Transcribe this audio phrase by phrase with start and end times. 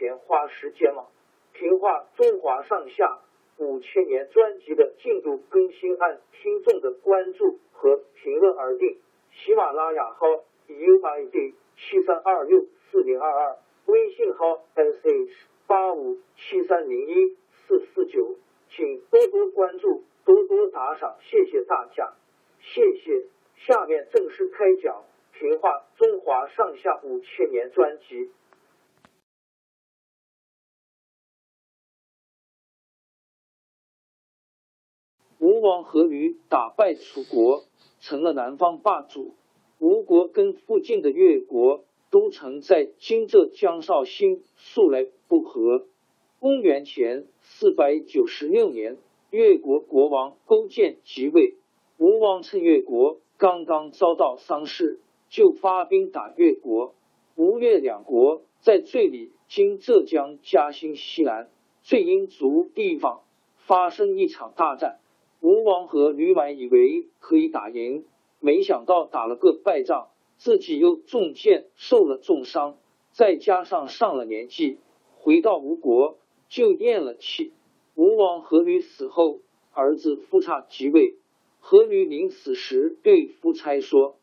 [0.00, 1.04] 钱花时间吗？
[1.52, 3.18] 评话中华上下
[3.58, 8.98] 五千年专辑的进度更新按听众的关注和评论而定。
[9.30, 10.26] 喜马拉雅号
[10.68, 15.28] UID 七三二六四零二二，微信号 sh
[15.66, 18.36] 八五七三零一四四九，
[18.70, 20.02] 请多多关注。
[20.24, 22.12] 多多打赏，谢谢大家，
[22.60, 23.26] 谢谢。
[23.56, 25.02] 下面正式开讲
[25.38, 28.30] 《评话中华上下五千年》专辑。
[35.60, 37.64] 王阖闾打败楚国，
[38.00, 39.34] 成了南方霸主。
[39.78, 45.86] 吴国跟附近的越国都曾在今浙江绍兴素来不和。
[46.38, 48.96] 公元前四百九十六年。
[49.32, 51.54] 越国国王勾践即位，
[51.98, 54.98] 吴王趁越国刚刚遭到丧事，
[55.28, 56.96] 就发兵打越国。
[57.36, 61.48] 吴越两国在最里（今浙江嘉兴西南）
[61.84, 63.22] 最阴族地方
[63.54, 64.98] 发生一场大战。
[65.40, 68.04] 吴王和吕满以为可以打赢，
[68.40, 72.76] 没想到打了个败仗，自己又中箭受了重伤，
[73.12, 74.78] 再加上上了年纪，
[75.16, 76.18] 回到吴国
[76.48, 77.52] 就咽了气。
[77.94, 79.40] 吴王阖闾死后，
[79.72, 81.16] 儿子夫差即位。
[81.62, 84.16] 阖闾临死时对夫差说：“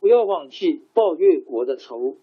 [0.00, 2.16] 不要忘记报越国的仇。”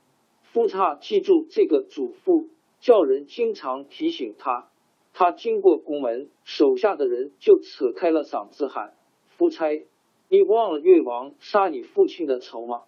[0.51, 2.47] 夫差记住这个嘱咐，
[2.79, 4.69] 叫人经常提醒他。
[5.13, 8.93] 他经过宫门，手下的人就扯开了嗓子喊
[9.37, 9.85] ：“夫差，
[10.29, 12.83] 你忘了越王杀你父亲的仇吗？”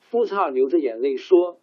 [0.00, 1.58] 夫差流着眼泪说：“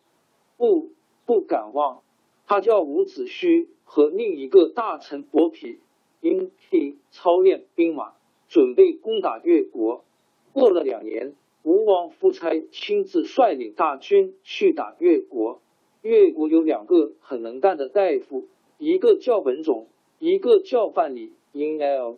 [0.58, 0.92] 不，
[1.26, 2.02] 不敢忘。”
[2.46, 5.78] 他叫伍子胥和另一个大臣伯嚭。
[6.22, 8.14] 因替操练兵马，
[8.48, 10.06] 准备攻打越国。
[10.54, 15.60] 过了两年，吴王夫差亲自率领大军去打越国。
[16.02, 18.48] 越国有两个很能干的大夫，
[18.78, 19.88] 一个叫文种，
[20.26, 21.32] 一个叫范蠡。
[21.52, 22.18] 因 L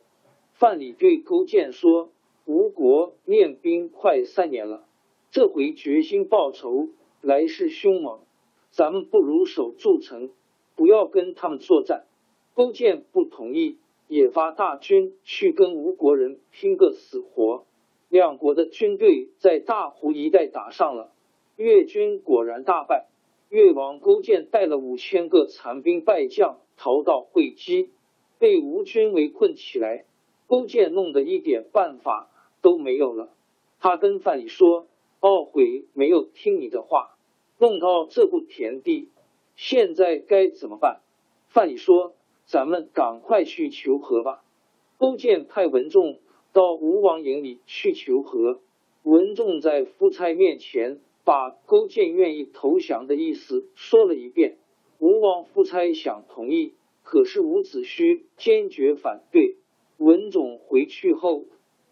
[0.53, 2.11] 范蠡对勾践说
[2.45, 4.85] ：“吴国练兵快三年了，
[5.31, 6.89] 这回决心报仇，
[7.19, 8.19] 来势凶猛，
[8.69, 10.29] 咱们不如守住城，
[10.75, 12.05] 不要跟他们作战。”
[12.53, 13.77] 勾践不同意。
[14.07, 17.65] 也发大军去跟吴国人拼个死活，
[18.07, 21.11] 两国的军队在大湖一带打上了，
[21.55, 23.07] 越军果然大败。
[23.49, 27.89] 越王勾践带了五千个残兵败将逃到会稽，
[28.39, 30.05] 被吴军围困起来。
[30.47, 32.29] 勾践弄得一点办法
[32.61, 33.29] 都没有了，
[33.79, 34.87] 他跟范蠡说
[35.21, 37.17] ：“懊悔没有听你的话，
[37.57, 39.09] 弄到这步田地，
[39.55, 41.01] 现在该怎么办？”
[41.49, 42.13] 范蠡说。
[42.47, 44.43] 咱们赶快去求和吧。
[44.99, 46.19] 勾践派文仲
[46.53, 48.59] 到吴王营里去求和。
[49.01, 54.57] 文仲在夫差面前把勾践愿意投降的意思说了一遍。
[54.99, 56.73] 吴王夫差想同意，
[57.03, 59.57] 可是伍子胥坚决反对。
[59.97, 61.45] 文种回去后，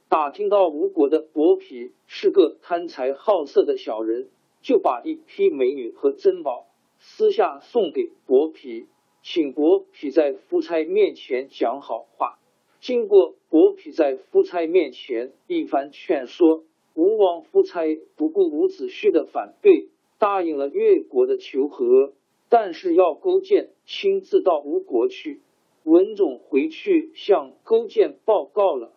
[0.10, 4.30] 打听到吴国的伯嚭是个贪财好色的小人，
[4.62, 6.68] 就把一批美女和珍宝
[7.00, 8.86] 私下送给伯嚭。
[9.22, 12.40] 请伯嚭在夫差面前讲好话。
[12.82, 16.64] 经过伯嚭在夫差面前一番劝说，
[16.94, 17.82] 吴王夫差
[18.18, 19.88] 不顾伍子胥的反对，
[20.20, 22.14] 答应了越国的求和，
[22.54, 25.42] 但是要勾践亲自到吴国去。
[25.82, 28.94] 文种回去向勾践报告了，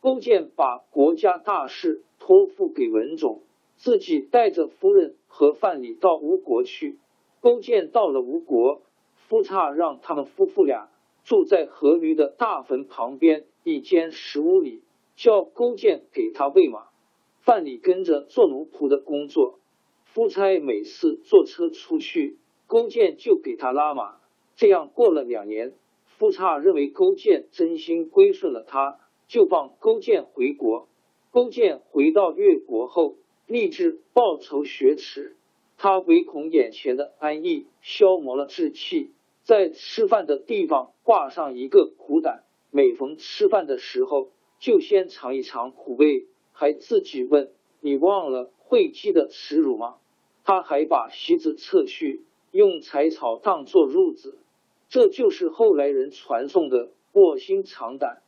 [0.00, 3.42] 勾践把国家大事托付给文种，
[3.74, 7.00] 自己带着夫人和范蠡到吴国去。
[7.40, 8.82] 勾践到了吴国。
[9.16, 10.88] 夫差让他们夫妇俩
[11.24, 14.84] 住在阖闾的大坟旁边一间石屋里，
[15.16, 16.86] 叫勾践给他喂马。
[17.40, 19.58] 范蠡跟着做奴仆的工作。
[20.04, 22.36] 夫差每次坐车出去，
[22.66, 24.16] 勾践就给他拉马。
[24.56, 25.72] 这样过了两年，
[26.04, 30.88] 夫差认为勾践真心归顺了他，就放勾践回国。
[31.30, 33.16] 勾践回到越国后，
[33.46, 35.34] 立志报仇雪耻。
[35.78, 39.10] 他唯恐眼前的安逸消磨了志气，
[39.42, 44.28] 在吃饭的地方挂上一个苦胆，每逢吃饭的时候，
[44.60, 47.50] 就先尝一尝苦味，还自己问
[47.80, 49.96] ：“你忘了会稽的耻辱吗？”
[50.44, 54.38] 他还把席子撤去，用柴草当做褥子。
[54.88, 58.22] 这就是后来人传颂的卧薪尝胆。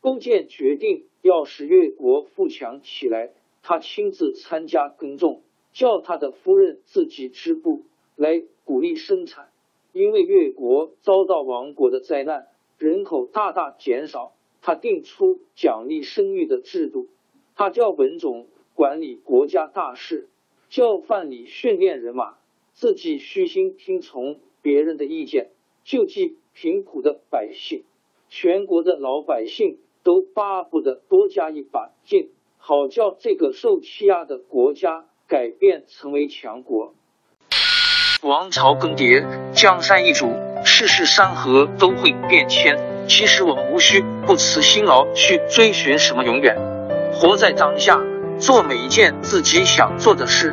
[0.00, 3.32] 勾践决定要使越国富强起来，
[3.62, 5.42] 他亲自参加耕种。
[5.72, 7.82] 叫他的夫人自己织布
[8.16, 9.50] 来鼓励生产，
[9.92, 14.32] 因为越国遭到亡国的灾难，人口大大减少。
[14.62, 17.06] 他定出奖励生育的制度，
[17.54, 20.28] 他叫文种管理国家大事，
[20.68, 22.36] 叫范蠡训练人马，
[22.80, 25.50] 自己虚心听从别人的意见，
[25.84, 27.84] 救济贫苦的百姓。
[28.30, 35.04] 全国的老百姓都巴不得多加一把劲，好叫这个受欺压的国家。
[35.28, 36.94] 改变成为强国，
[38.22, 40.32] 王朝更迭，江山易主，
[40.64, 43.06] 世事山河都会变迁。
[43.06, 46.56] 其实我们无需不辞辛劳去追寻什么永远，
[47.12, 48.00] 活在当下，
[48.40, 50.52] 做每一件自己想做的事，